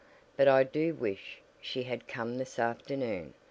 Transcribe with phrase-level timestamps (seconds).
[0.35, 3.35] But I do wish, she had come this afternoon.